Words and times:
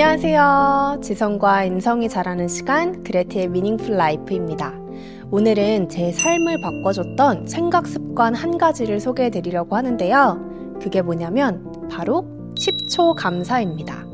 안녕하세요. 0.00 1.00
지성과 1.02 1.64
인성이 1.64 2.08
자라는 2.08 2.46
시간 2.46 3.02
그레티의 3.02 3.48
미닝풀 3.48 3.96
라이프입니다. 3.96 4.72
오늘은 5.32 5.88
제 5.88 6.12
삶을 6.12 6.60
바꿔줬던 6.60 7.48
생각 7.48 7.88
습관 7.88 8.32
한 8.32 8.58
가지를 8.58 9.00
소개해 9.00 9.30
드리려고 9.30 9.74
하는데요. 9.74 10.76
그게 10.80 11.02
뭐냐면 11.02 11.88
바로 11.90 12.28
10초 12.54 13.16
감사입니다. 13.16 14.06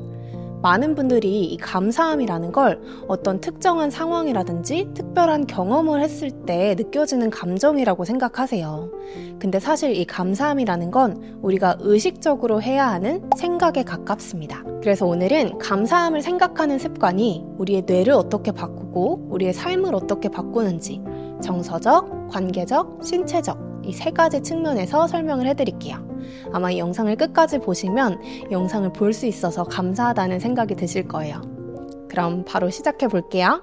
많은 0.65 0.95
분들이 0.95 1.45
이 1.45 1.59
감사함이라는 1.59 2.51
걸 2.51 2.81
어떤 3.07 3.39
특정한 3.39 3.91
상황이라든지 3.91 4.93
특별한 4.95 5.47
경험을 5.47 6.01
했을 6.01 6.31
때 6.31 6.75
느껴지는 6.79 7.29
감정이라고 7.29 8.07
생각하세요. 8.07 8.91
근데 9.39 9.61
사실 9.61 9.95
이 9.95 10.07
감사함이라는 10.07 10.91
건 10.91 11.39
우리가 11.43 11.77
의식적으로 11.81 12.63
해야 12.63 12.89
하는 12.89 13.29
생각에 13.37 13.83
가깝습니다. 13.83 14.65
그래서 14.81 15.05
오늘은 15.05 15.59
감사함을 15.59 16.23
생각하는 16.23 16.79
습관이 16.79 17.45
우리의 17.59 17.83
뇌를 17.83 18.15
어떻게 18.15 18.51
바꾸고 18.51 19.29
우리의 19.29 19.53
삶을 19.53 19.95
어떻게 19.95 20.31
바꾸는지 20.31 21.03
정서적, 21.43 22.31
관계적, 22.31 23.01
신체적 23.05 23.74
이 23.85 23.93
세 23.93 24.11
가지 24.11 24.43
측면에서 24.43 25.07
설명을 25.07 25.47
해드릴게요. 25.49 25.97
아마 26.53 26.71
이 26.71 26.79
영상을 26.79 27.15
끝까지 27.17 27.59
보시면 27.59 28.21
영상을 28.51 28.93
볼 28.93 29.13
수 29.13 29.27
있어서 29.27 29.65
감사하다는 29.65 30.41
생각이 30.41 30.75
드실 30.75 31.07
거예요. 31.07 31.41
그럼 32.09 32.45
바로 32.47 32.71
시작해 32.71 33.07
볼게요. 33.09 33.63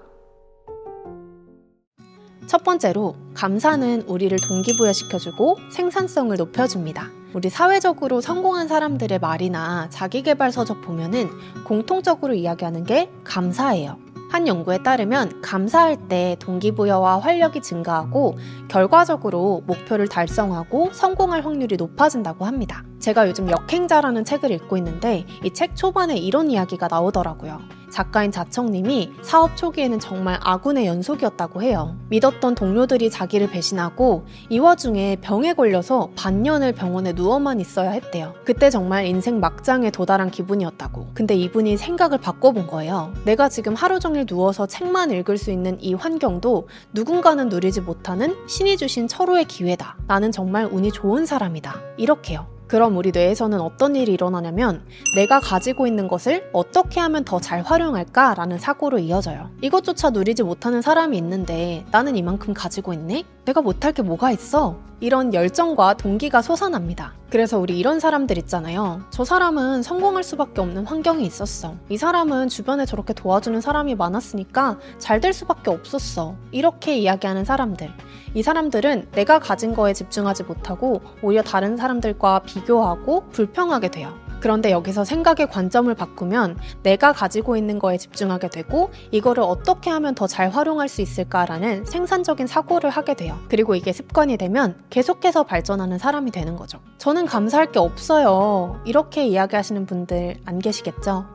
첫 2.47 2.63
번째로, 2.63 3.15
감사는 3.33 4.01
우리를 4.07 4.37
동기부여시켜주고 4.37 5.57
생산성을 5.71 6.35
높여줍니다. 6.35 7.09
우리 7.33 7.49
사회적으로 7.49 8.19
성공한 8.19 8.67
사람들의 8.67 9.19
말이나 9.19 9.87
자기개발 9.89 10.51
서적 10.51 10.81
보면은 10.81 11.29
공통적으로 11.65 12.33
이야기하는 12.33 12.83
게 12.83 13.09
감사예요. 13.23 14.10
한 14.31 14.47
연구에 14.47 14.77
따르면 14.81 15.41
감사할 15.41 16.07
때 16.07 16.37
동기부여와 16.39 17.19
활력이 17.19 17.61
증가하고 17.61 18.37
결과적으로 18.69 19.61
목표를 19.67 20.07
달성하고 20.07 20.91
성공할 20.93 21.43
확률이 21.45 21.75
높아진다고 21.75 22.45
합니다. 22.45 22.85
제가 22.99 23.27
요즘 23.27 23.49
역행자라는 23.51 24.23
책을 24.23 24.51
읽고 24.51 24.77
있는데 24.77 25.25
이 25.43 25.51
책 25.53 25.75
초반에 25.75 26.15
이런 26.17 26.49
이야기가 26.49 26.87
나오더라고요. 26.89 27.59
작가인 27.91 28.31
자청님이 28.31 29.11
사업 29.21 29.55
초기에는 29.57 29.99
정말 29.99 30.39
아군의 30.41 30.87
연속이었다고 30.87 31.61
해요. 31.61 31.95
믿었던 32.09 32.55
동료들이 32.55 33.09
자기를 33.09 33.49
배신하고 33.51 34.25
이 34.49 34.59
와중에 34.59 35.17
병에 35.21 35.53
걸려서 35.53 36.09
반년을 36.15 36.73
병원에 36.73 37.13
누워만 37.13 37.59
있어야 37.59 37.91
했대요. 37.91 38.33
그때 38.45 38.69
정말 38.69 39.05
인생 39.05 39.39
막장에 39.39 39.91
도달한 39.91 40.31
기분이었다고. 40.31 41.09
근데 41.13 41.35
이분이 41.35 41.77
생각을 41.77 42.17
바꿔본 42.17 42.67
거예요. 42.67 43.13
내가 43.25 43.49
지금 43.49 43.75
하루 43.75 43.99
종일 43.99 44.25
누워서 44.25 44.65
책만 44.65 45.11
읽을 45.11 45.37
수 45.37 45.51
있는 45.51 45.77
이 45.81 45.93
환경도 45.93 46.67
누군가는 46.93 47.49
누리지 47.49 47.81
못하는 47.81 48.35
신이 48.47 48.77
주신 48.77 49.07
철호의 49.07 49.45
기회다. 49.45 49.97
나는 50.07 50.31
정말 50.31 50.65
운이 50.65 50.91
좋은 50.91 51.25
사람이다. 51.25 51.81
이렇게요. 51.97 52.60
그럼 52.71 52.95
우리 52.95 53.11
뇌에서는 53.11 53.59
어떤 53.59 53.97
일이 53.97 54.13
일어나냐면 54.13 54.85
내가 55.17 55.41
가지고 55.41 55.87
있는 55.87 56.07
것을 56.07 56.49
어떻게 56.53 57.01
하면 57.01 57.25
더 57.25 57.41
잘 57.41 57.63
활용할까? 57.63 58.35
라는 58.35 58.59
사고로 58.59 58.99
이어져요. 58.99 59.49
이것조차 59.61 60.11
누리지 60.11 60.43
못하는 60.43 60.81
사람이 60.81 61.17
있는데 61.17 61.83
나는 61.91 62.15
이만큼 62.15 62.53
가지고 62.53 62.93
있네? 62.93 63.23
내가 63.43 63.61
못할 63.61 63.91
게 63.91 64.03
뭐가 64.03 64.31
있어? 64.31 64.77
이런 65.01 65.33
열정과 65.33 65.95
동기가 65.95 66.43
솟아납니다. 66.43 67.15
그래서 67.31 67.57
우리 67.57 67.79
이런 67.79 67.99
사람들 67.99 68.37
있잖아요. 68.37 69.01
저 69.09 69.25
사람은 69.25 69.81
성공할 69.81 70.23
수밖에 70.23 70.61
없는 70.61 70.85
환경이 70.85 71.25
있었어. 71.25 71.75
이 71.89 71.97
사람은 71.97 72.49
주변에 72.49 72.85
저렇게 72.85 73.13
도와주는 73.13 73.59
사람이 73.61 73.95
많았으니까 73.95 74.77
잘 74.99 75.21
될 75.21 75.33
수밖에 75.33 75.69
없었어. 75.71 76.35
이렇게 76.51 76.97
이야기하는 76.97 77.45
사람들. 77.45 77.89
이 78.33 78.43
사람들은 78.43 79.09
내가 79.11 79.39
가진 79.39 79.73
거에 79.73 79.93
집중하지 79.93 80.43
못하고 80.43 81.01
오히려 81.21 81.43
다른 81.43 81.77
사람들과 81.77 82.39
비교하고 82.39 83.27
불평하게 83.29 83.91
돼요. 83.91 84.20
그런데 84.41 84.71
여기서 84.71 85.05
생각의 85.05 85.47
관점을 85.49 85.93
바꾸면 85.93 86.57
내가 86.83 87.13
가지고 87.13 87.55
있는 87.55 87.77
거에 87.79 87.97
집중하게 87.97 88.49
되고 88.49 88.89
이거를 89.11 89.43
어떻게 89.43 89.89
하면 89.91 90.15
더 90.15 90.27
잘 90.31 90.49
활용할 90.49 90.87
수 90.87 91.01
있을까라는 91.01 91.83
생산적인 91.85 92.47
사고를 92.47 92.89
하게 92.89 93.15
돼요. 93.15 93.37
그리고 93.49 93.75
이게 93.75 93.91
습관이 93.91 94.37
되면 94.37 94.81
계속해서 94.89 95.43
발전하는 95.43 95.97
사람이 95.97 96.31
되는 96.31 96.55
거죠. 96.55 96.79
저는 96.99 97.25
감사할 97.25 97.73
게 97.73 97.79
없어요. 97.79 98.79
이렇게 98.85 99.27
이야기하시는 99.27 99.85
분들 99.85 100.37
안 100.45 100.59
계시겠죠? 100.59 101.25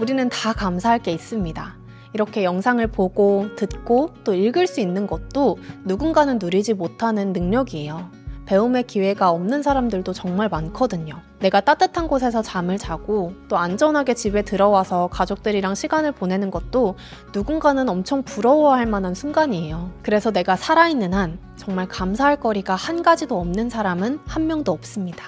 우리는 0.00 0.28
다 0.28 0.52
감사할 0.52 1.00
게 1.00 1.10
있습니다. 1.10 1.76
이렇게 2.12 2.44
영상을 2.44 2.86
보고 2.86 3.48
듣고 3.56 4.10
또 4.22 4.32
읽을 4.32 4.66
수 4.68 4.80
있는 4.80 5.06
것도 5.08 5.58
누군가는 5.84 6.38
누리지 6.38 6.74
못하는 6.74 7.32
능력이에요. 7.32 8.10
배움의 8.46 8.84
기회가 8.84 9.30
없는 9.30 9.62
사람들도 9.62 10.12
정말 10.12 10.48
많거든요. 10.48 11.20
내가 11.40 11.60
따뜻한 11.60 12.08
곳에서 12.08 12.42
잠을 12.42 12.78
자고 12.78 13.34
또 13.48 13.58
안전하게 13.58 14.14
집에 14.14 14.42
들어와서 14.42 15.08
가족들이랑 15.12 15.74
시간을 15.74 16.12
보내는 16.12 16.50
것도 16.50 16.96
누군가는 17.34 17.88
엄청 17.88 18.22
부러워할 18.22 18.86
만한 18.86 19.14
순간이에요. 19.14 19.90
그래서 20.02 20.30
내가 20.30 20.56
살아있는 20.56 21.12
한 21.12 21.38
정말 21.56 21.88
감사할 21.88 22.40
거리가 22.40 22.74
한 22.74 23.02
가지도 23.02 23.38
없는 23.38 23.68
사람은 23.68 24.20
한 24.26 24.46
명도 24.46 24.72
없습니다. 24.72 25.26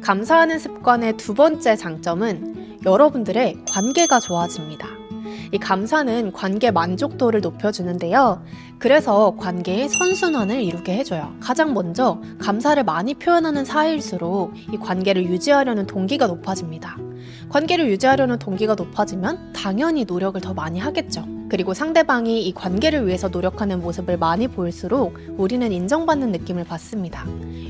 감사하는 0.00 0.58
습관의 0.58 1.16
두 1.16 1.34
번째 1.34 1.76
장점은 1.76 2.80
여러분들의 2.84 3.64
관계가 3.68 4.20
좋아집니다. 4.20 4.95
이 5.52 5.58
감사는 5.58 6.32
관계 6.32 6.70
만족도를 6.70 7.40
높여주는데요. 7.40 8.42
그래서 8.78 9.36
관계의 9.38 9.88
선순환을 9.88 10.62
이루게 10.62 10.96
해줘요. 10.96 11.34
가장 11.40 11.74
먼저 11.74 12.20
감사를 12.38 12.82
많이 12.84 13.14
표현하는 13.14 13.64
사이일수록 13.64 14.52
이 14.72 14.76
관계를 14.76 15.24
유지하려는 15.24 15.86
동기가 15.86 16.26
높아집니다. 16.26 16.96
관계를 17.48 17.88
유지하려는 17.88 18.38
동기가 18.38 18.74
높아지면 18.74 19.52
당연히 19.52 20.04
노력을 20.04 20.40
더 20.40 20.52
많이 20.52 20.78
하겠죠. 20.78 21.24
그리고 21.48 21.74
상대방이 21.74 22.42
이 22.42 22.52
관계를 22.52 23.06
위해서 23.06 23.28
노력하는 23.28 23.80
모습을 23.80 24.16
많이 24.16 24.48
보일수록 24.48 25.16
우리는 25.36 25.70
인정받는 25.70 26.32
느낌을 26.32 26.64
받습니다. 26.64 27.24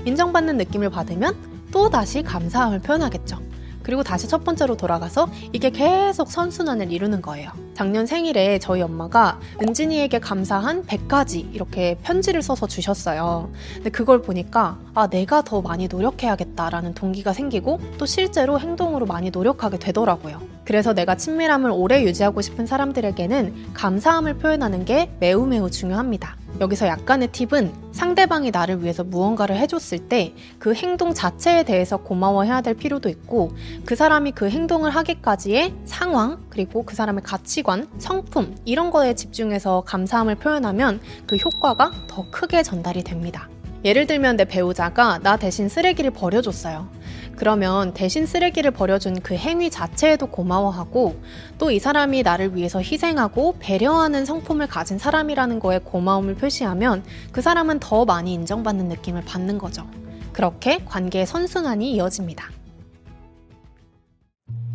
인정받는 0.07 0.57
느낌을 0.57 0.91
받으면 0.91 1.35
또 1.71 1.91
다시 1.91 2.23
감사함을 2.23 2.81
표현하겠죠. 2.81 3.39
그리고 3.87 4.03
다시 4.03 4.27
첫 4.27 4.43
번째로 4.43 4.77
돌아가서 4.77 5.29
이게 5.53 5.71
계속 5.71 6.29
선순환을 6.29 6.91
이루는 6.91 7.23
거예요. 7.23 7.53
작년 7.75 8.05
생일에 8.05 8.59
저희 8.59 8.83
엄마가 8.83 9.39
은진이에게 9.63 10.19
감사한 10.19 10.87
100가지 10.87 11.55
이렇게 11.55 11.97
편지를 12.03 12.43
써서 12.43 12.67
주셨어요. 12.67 13.49
근데 13.75 13.91
그걸 13.91 14.23
보니까 14.23 14.77
아, 14.93 15.07
내가 15.07 15.43
더 15.43 15.63
많이 15.63 15.87
노력해야겠다라는 15.87 16.95
동기가 16.95 17.33
생기고 17.33 17.79
또 17.97 18.07
실제로 18.07 18.59
행동으로 18.59 19.07
많이 19.07 19.31
노력하게 19.31 19.79
되더라고요. 19.79 20.56
그래서 20.67 20.93
내가 20.93 21.15
친밀함을 21.15 21.71
오래 21.71 22.03
유지하고 22.03 22.43
싶은 22.43 22.67
사람들에게는 22.67 23.73
감사함을 23.73 24.39
표현하는 24.39 24.85
게 24.85 25.11
매우 25.21 25.47
매우 25.47 25.71
중요합니다. 25.71 26.37
여기서 26.61 26.87
약간의 26.87 27.29
팁은 27.33 27.73
상대방이 27.93 28.51
나를 28.51 28.83
위해서 28.83 29.05
무언가를 29.05 29.57
해줬을 29.57 30.09
때 30.09 30.35
그 30.59 30.75
행동 30.75 31.15
자체에 31.15 31.63
대해서 31.63 31.97
고마워해야 31.97 32.61
될 32.61 32.75
필요도 32.75 33.09
있고 33.09 33.53
그 33.85 33.95
사람이 33.95 34.33
그 34.33 34.49
행동을 34.49 34.91
하기까지의 34.91 35.75
상황 35.85 36.45
그리고 36.51 36.85
그 36.85 36.95
사람의 36.95 37.23
가치관, 37.23 37.87
성품 37.99 38.57
이런 38.65 38.91
거에 38.91 39.15
집중해서 39.15 39.83
감사함을 39.87 40.37
표현하면 40.37 41.01
그 41.27 41.37
효과가 41.37 41.93
더 42.09 42.27
크게 42.31 42.63
전달이 42.63 43.05
됩니다. 43.05 43.49
예를 43.85 44.07
들면 44.07 44.37
내 44.37 44.45
배우자가 44.45 45.19
나 45.23 45.37
대신 45.37 45.69
쓰레기를 45.69 46.11
버려줬어요. 46.11 46.89
그러면 47.37 47.93
대신 47.93 48.27
쓰레기를 48.27 48.71
버려준 48.71 49.21
그 49.21 49.35
행위 49.35 49.71
자체에도 49.71 50.27
고마워하고 50.27 51.21
또 51.59 51.71
이 51.71 51.79
사람이 51.79 52.23
나를 52.23 52.57
위해서 52.57 52.81
희생하고 52.81 53.57
배려하는 53.59 54.25
성품을 54.25 54.67
가진 54.69 54.99
사람이라는 54.99 55.61
거에 55.61 55.79
고마움을 55.81 56.37
표시하면 56.37 57.05
그 57.33 57.43
사람은 57.43 57.81
더 57.81 58.05
많이 58.05 58.33
인정받는 58.33 58.89
느낌을 58.89 59.25
받는 59.25 59.59
거죠. 59.59 59.87
그렇게 60.33 60.79
관계의 60.85 61.27
선순환이 61.27 61.93
이어집니다. 61.93 62.51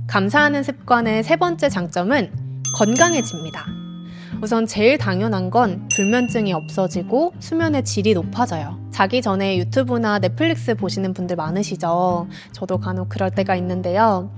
감사하는 0.07 0.63
습관의 0.63 1.24
세 1.24 1.38
번째 1.38 1.69
장점은 1.69 2.31
건강해집니다. 2.75 3.65
우선 4.41 4.65
제일 4.65 4.97
당연한 4.97 5.50
건 5.50 5.88
불면증이 5.95 6.51
없어지고 6.51 7.33
수면의 7.39 7.86
질이 7.86 8.13
높아져요. 8.13 8.81
자기 8.91 9.21
전에 9.21 9.57
유튜브나 9.57 10.19
넷플릭스 10.19 10.75
보시는 10.75 11.13
분들 11.13 11.35
많으시죠? 11.35 12.27
저도 12.51 12.77
간혹 12.77 13.09
그럴 13.09 13.31
때가 13.31 13.55
있는데요. 13.55 14.31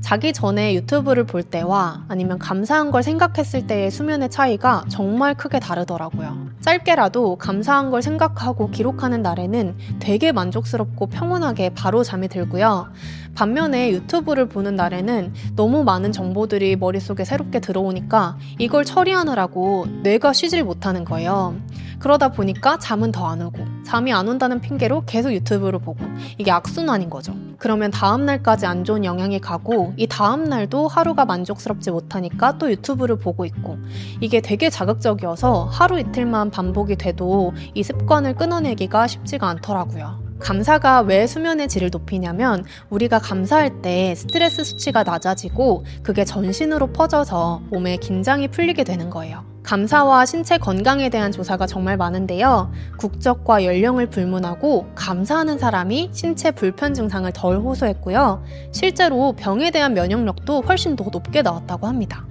자기 0.00 0.32
전에 0.32 0.74
유튜브를 0.74 1.24
볼 1.24 1.42
때와 1.42 2.04
아니면 2.08 2.38
감사한 2.38 2.90
걸 2.90 3.02
생각했을 3.02 3.66
때의 3.66 3.90
수면의 3.90 4.30
차이가 4.30 4.84
정말 4.88 5.34
크게 5.34 5.60
다르더라고요. 5.60 6.48
짧게라도 6.60 7.36
감사한 7.36 7.90
걸 7.90 8.00
생각하고 8.02 8.70
기록하는 8.70 9.22
날에는 9.22 9.76
되게 9.98 10.32
만족스럽고 10.32 11.06
평온하게 11.06 11.70
바로 11.70 12.02
잠이 12.02 12.28
들고요. 12.28 12.88
반면에 13.34 13.90
유튜브를 13.90 14.48
보는 14.48 14.74
날에는 14.74 15.34
너무 15.54 15.84
많은 15.84 16.12
정보들이 16.12 16.76
머릿속에 16.76 17.24
새롭게 17.24 17.60
들어오니까 17.60 18.38
이걸 18.58 18.84
처리하느라고 18.84 19.86
뇌가 20.02 20.32
쉬질 20.32 20.64
못하는 20.64 21.04
거예요. 21.04 21.56
그러다 21.98 22.30
보니까 22.30 22.78
잠은 22.78 23.12
더 23.12 23.28
안 23.28 23.42
오고 23.42 23.77
잠이 23.88 24.12
안 24.12 24.28
온다는 24.28 24.60
핑계로 24.60 25.04
계속 25.06 25.32
유튜브를 25.32 25.78
보고 25.78 26.04
이게 26.36 26.50
악순환인 26.50 27.08
거죠. 27.08 27.34
그러면 27.56 27.90
다음 27.90 28.26
날까지 28.26 28.66
안 28.66 28.84
좋은 28.84 29.02
영향이 29.02 29.40
가고 29.40 29.94
이 29.96 30.06
다음 30.06 30.44
날도 30.44 30.88
하루가 30.88 31.24
만족스럽지 31.24 31.90
못하니까 31.90 32.58
또 32.58 32.70
유튜브를 32.70 33.16
보고 33.16 33.46
있고 33.46 33.78
이게 34.20 34.42
되게 34.42 34.68
자극적이어서 34.68 35.70
하루 35.72 35.98
이틀만 35.98 36.50
반복이 36.50 36.96
돼도 36.96 37.54
이 37.72 37.82
습관을 37.82 38.34
끊어내기가 38.34 39.06
쉽지가 39.06 39.48
않더라고요. 39.48 40.27
감사가 40.40 41.00
왜 41.00 41.26
수면의 41.26 41.68
질을 41.68 41.90
높이냐면 41.90 42.64
우리가 42.90 43.18
감사할 43.18 43.82
때 43.82 44.14
스트레스 44.14 44.64
수치가 44.64 45.02
낮아지고 45.02 45.84
그게 46.02 46.24
전신으로 46.24 46.88
퍼져서 46.92 47.62
몸에 47.70 47.96
긴장이 47.96 48.48
풀리게 48.48 48.84
되는 48.84 49.10
거예요. 49.10 49.44
감사와 49.68 50.24
신체 50.24 50.56
건강에 50.56 51.10
대한 51.10 51.30
조사가 51.30 51.66
정말 51.66 51.98
많은데요. 51.98 52.72
국적과 52.96 53.64
연령을 53.64 54.06
불문하고 54.08 54.86
감사하는 54.94 55.58
사람이 55.58 56.08
신체 56.12 56.50
불편 56.52 56.94
증상을 56.94 57.30
덜 57.32 57.58
호소했고요. 57.58 58.42
실제로 58.72 59.32
병에 59.32 59.70
대한 59.70 59.92
면역력도 59.92 60.62
훨씬 60.62 60.96
더 60.96 61.04
높게 61.12 61.42
나왔다고 61.42 61.86
합니다. 61.86 62.27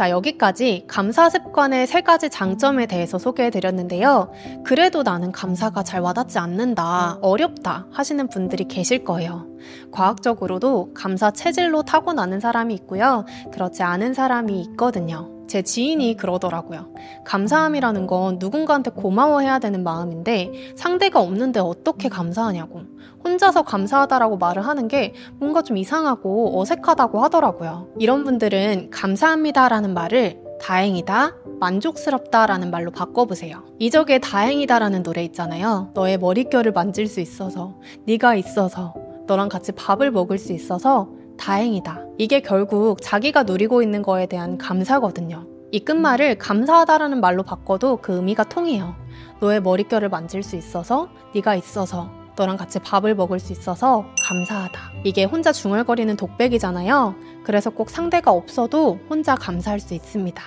자, 0.00 0.08
여기까지 0.08 0.84
감사 0.86 1.28
습관의 1.28 1.86
세 1.86 2.00
가지 2.00 2.30
장점에 2.30 2.86
대해서 2.86 3.18
소개해 3.18 3.50
드렸는데요. 3.50 4.32
그래도 4.64 5.02
나는 5.02 5.30
감사가 5.30 5.82
잘 5.82 6.00
와닿지 6.00 6.38
않는다, 6.38 7.18
어렵다 7.20 7.86
하시는 7.92 8.26
분들이 8.28 8.64
계실 8.64 9.04
거예요. 9.04 9.46
과학적으로도 9.90 10.94
감사 10.94 11.30
체질로 11.30 11.82
타고나는 11.82 12.40
사람이 12.40 12.72
있고요. 12.76 13.26
그렇지 13.52 13.82
않은 13.82 14.14
사람이 14.14 14.58
있거든요. 14.70 15.39
제 15.50 15.62
지인이 15.62 16.16
그러더라고요. 16.16 16.94
감사함이라는 17.24 18.06
건 18.06 18.36
누군가한테 18.38 18.92
고마워해야 18.92 19.58
되는 19.58 19.82
마음인데 19.82 20.52
상대가 20.76 21.20
없는데 21.20 21.58
어떻게 21.58 22.08
감사하냐고. 22.08 22.82
혼자서 23.24 23.62
감사하다라고 23.62 24.36
말을 24.36 24.64
하는 24.64 24.86
게 24.86 25.12
뭔가 25.40 25.62
좀 25.62 25.76
이상하고 25.76 26.60
어색하다고 26.60 27.20
하더라고요. 27.24 27.88
이런 27.98 28.22
분들은 28.22 28.90
감사합니다라는 28.90 29.92
말을 29.92 30.40
다행이다, 30.60 31.34
만족스럽다라는 31.58 32.70
말로 32.70 32.92
바꿔보세요. 32.92 33.64
이적의 33.80 34.20
다행이다라는 34.20 35.02
노래 35.02 35.24
있잖아요. 35.24 35.90
너의 35.94 36.18
머릿결을 36.18 36.70
만질 36.70 37.08
수 37.08 37.18
있어서, 37.18 37.74
네가 38.06 38.36
있어서, 38.36 38.94
너랑 39.26 39.48
같이 39.48 39.72
밥을 39.72 40.12
먹을 40.12 40.38
수 40.38 40.52
있어서 40.52 41.08
다행이다. 41.38 42.09
이게 42.20 42.40
결국 42.40 43.00
자기가 43.00 43.44
누리고 43.44 43.80
있는 43.80 44.02
거에 44.02 44.26
대한 44.26 44.58
감사거든요. 44.58 45.46
이 45.72 45.80
끝말을 45.80 46.36
감사하다라는 46.36 47.18
말로 47.18 47.42
바꿔도 47.42 47.96
그 48.02 48.16
의미가 48.16 48.44
통해요. 48.44 48.94
너의 49.40 49.62
머릿결을 49.62 50.10
만질 50.10 50.42
수 50.42 50.54
있어서, 50.54 51.08
네가 51.34 51.54
있어서, 51.54 52.10
너랑 52.36 52.58
같이 52.58 52.78
밥을 52.78 53.14
먹을 53.14 53.38
수 53.38 53.54
있어서 53.54 54.04
감사하다. 54.28 54.78
이게 55.04 55.24
혼자 55.24 55.50
중얼거리는 55.50 56.14
독백이잖아요. 56.14 57.14
그래서 57.42 57.70
꼭 57.70 57.88
상대가 57.88 58.32
없어도 58.32 58.98
혼자 59.08 59.34
감사할 59.34 59.80
수 59.80 59.94
있습니다. 59.94 60.42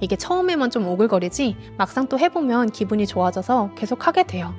이게 0.00 0.16
처음에만 0.16 0.68
좀 0.68 0.86
오글거리지 0.86 1.56
막상 1.78 2.06
또 2.06 2.18
해보면 2.18 2.68
기분이 2.68 3.06
좋아져서 3.06 3.70
계속 3.76 4.06
하게 4.06 4.24
돼요. 4.24 4.52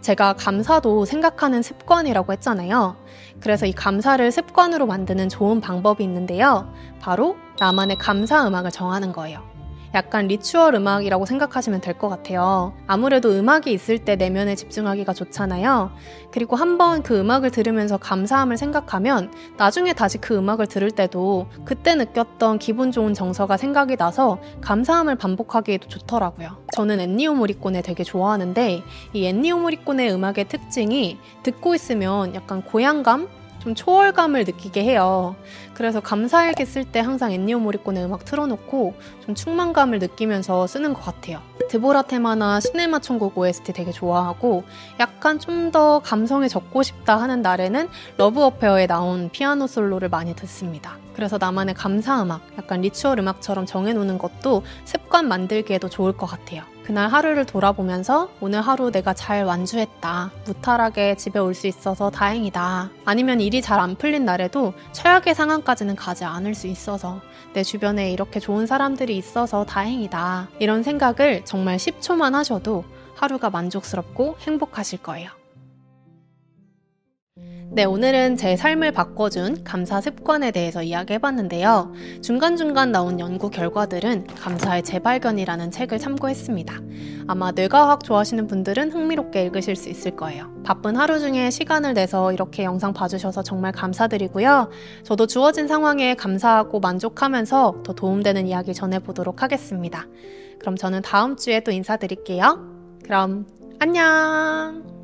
제가 0.00 0.34
감사도 0.34 1.04
생각하는 1.04 1.62
습관이라고 1.62 2.32
했잖아요. 2.32 2.96
그래서 3.40 3.66
이 3.66 3.72
감사를 3.72 4.30
습관으로 4.30 4.86
만드는 4.86 5.28
좋은 5.28 5.60
방법이 5.60 6.02
있는데요. 6.04 6.72
바로 7.00 7.36
나만의 7.58 7.98
감사 7.98 8.46
음악을 8.46 8.70
정하는 8.70 9.12
거예요. 9.12 9.42
약간 9.94 10.28
리추얼 10.28 10.74
음악이라고 10.74 11.26
생각하시면 11.26 11.80
될 11.80 11.98
것 12.00 12.08
같아요. 12.08 12.72
아무래도 12.86 13.30
음악이 13.30 13.72
있을 13.72 13.98
때 13.98 14.16
내면에 14.16 14.54
집중하기가 14.54 15.12
좋잖아요. 15.12 15.90
그리고 16.30 16.56
한번 16.56 17.02
그 17.02 17.18
음악을 17.18 17.50
들으면서 17.50 17.96
감사함을 17.98 18.56
생각하면 18.56 19.32
나중에 19.58 19.92
다시 19.92 20.18
그 20.18 20.36
음악을 20.36 20.66
들을 20.66 20.90
때도 20.90 21.48
그때 21.64 21.94
느꼈던 21.96 22.58
기분 22.60 22.92
좋은 22.92 23.12
정서가 23.12 23.56
생각이 23.56 23.96
나서 23.96 24.38
감사함을 24.60 25.16
반복하기에도 25.16 25.88
좋더라고요. 25.88 26.56
저는 26.76 27.00
엔니오 27.00 27.34
모리꼬네 27.34 27.82
되게 27.82 28.04
좋아하는데 28.04 28.82
이 29.12 29.26
엔니오 29.26 29.58
모리꼬네 29.58 30.10
음악의 30.12 30.48
특징이 30.48 31.18
듣고 31.42 31.74
있으면 31.74 32.34
약간 32.34 32.62
고향감? 32.62 33.39
좀 33.60 33.74
초월감을 33.74 34.44
느끼게 34.44 34.82
해요. 34.82 35.36
그래서 35.74 36.00
감사일기 36.00 36.66
쓸 36.66 36.84
때 36.84 37.00
항상 37.00 37.32
엔니오 37.32 37.58
모리꼬네 37.60 38.04
음악 38.04 38.24
틀어놓고 38.24 38.94
좀 39.24 39.34
충만감을 39.34 39.98
느끼면서 39.98 40.66
쓰는 40.66 40.94
것 40.94 41.02
같아요. 41.02 41.40
드보라 41.68 42.02
테마나 42.02 42.58
시네마 42.58 42.98
천국 42.98 43.38
OST 43.38 43.72
되게 43.72 43.92
좋아하고 43.92 44.64
약간 44.98 45.38
좀 45.38 45.70
더 45.70 46.00
감성에 46.00 46.48
젖고 46.48 46.82
싶다 46.82 47.20
하는 47.20 47.42
날에는 47.42 47.88
러브 48.16 48.42
어페어에 48.42 48.86
나온 48.88 49.28
피아노 49.30 49.68
솔로를 49.68 50.08
많이 50.08 50.34
듣습니다. 50.34 50.96
그래서 51.14 51.38
나만의 51.38 51.74
감사 51.74 52.20
음악, 52.22 52.40
약간 52.58 52.80
ritual 52.80 53.18
음악처럼 53.20 53.66
정해놓는 53.66 54.18
것도 54.18 54.64
습관 54.84 55.28
만들기에도 55.28 55.88
좋을 55.88 56.16
것 56.16 56.26
같아요. 56.26 56.62
그날 56.90 57.08
하루를 57.08 57.46
돌아보면서 57.46 58.30
오늘 58.40 58.62
하루 58.62 58.90
내가 58.90 59.14
잘 59.14 59.44
완주했다. 59.44 60.32
무탈하게 60.44 61.14
집에 61.14 61.38
올 61.38 61.54
수 61.54 61.68
있어서 61.68 62.10
다행이다. 62.10 62.90
아니면 63.04 63.40
일이 63.40 63.62
잘 63.62 63.78
안 63.78 63.94
풀린 63.94 64.24
날에도 64.24 64.74
최악의 64.90 65.36
상황까지는 65.36 65.94
가지 65.94 66.24
않을 66.24 66.56
수 66.56 66.66
있어서 66.66 67.20
내 67.52 67.62
주변에 67.62 68.10
이렇게 68.10 68.40
좋은 68.40 68.66
사람들이 68.66 69.16
있어서 69.16 69.64
다행이다. 69.64 70.48
이런 70.58 70.82
생각을 70.82 71.44
정말 71.44 71.76
10초만 71.76 72.32
하셔도 72.32 72.82
하루가 73.14 73.50
만족스럽고 73.50 74.38
행복하실 74.40 75.00
거예요. 75.00 75.39
네, 77.72 77.84
오늘은 77.84 78.36
제 78.36 78.56
삶을 78.56 78.90
바꿔준 78.90 79.62
감사 79.62 80.00
습관에 80.00 80.50
대해서 80.50 80.82
이야기해봤는데요. 80.82 81.92
중간중간 82.20 82.90
나온 82.90 83.20
연구 83.20 83.48
결과들은 83.48 84.26
감사의 84.26 84.82
재발견이라는 84.82 85.70
책을 85.70 86.00
참고했습니다. 86.00 86.74
아마 87.28 87.52
뇌과학 87.52 88.02
좋아하시는 88.02 88.48
분들은 88.48 88.90
흥미롭게 88.90 89.44
읽으실 89.44 89.76
수 89.76 89.88
있을 89.88 90.16
거예요. 90.16 90.52
바쁜 90.64 90.96
하루 90.96 91.20
중에 91.20 91.50
시간을 91.50 91.94
내서 91.94 92.32
이렇게 92.32 92.64
영상 92.64 92.92
봐주셔서 92.92 93.44
정말 93.44 93.70
감사드리고요. 93.70 94.70
저도 95.04 95.28
주어진 95.28 95.68
상황에 95.68 96.16
감사하고 96.16 96.80
만족하면서 96.80 97.84
더 97.84 97.92
도움되는 97.92 98.48
이야기 98.48 98.74
전해보도록 98.74 99.44
하겠습니다. 99.44 100.08
그럼 100.58 100.74
저는 100.74 101.02
다음 101.02 101.36
주에 101.36 101.60
또 101.60 101.70
인사드릴게요. 101.70 102.58
그럼 103.04 103.46
안녕! 103.78 104.99